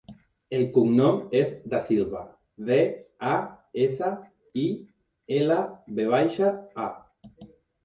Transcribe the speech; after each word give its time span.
El 0.59 0.63
cognom 0.77 1.19
és 1.41 1.51
Dasilva: 1.73 2.21
de, 2.71 2.79
a, 3.33 3.35
essa, 3.85 4.11
i, 4.65 4.67
ela, 5.39 5.61
ve 6.01 6.11
baixa, 6.17 6.53
a. 6.89 7.49